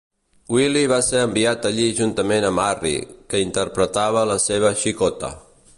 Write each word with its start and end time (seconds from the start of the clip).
Willie 0.53 0.87
va 0.91 0.97
ser 1.07 1.19
enviat 1.25 1.67
allí 1.71 1.85
juntament 1.99 2.49
amb 2.49 2.65
Harry, 2.65 2.95
que 3.35 3.45
interpretava 3.49 4.29
la 4.31 4.43
seva 4.49 4.73
"xicota". 4.85 5.31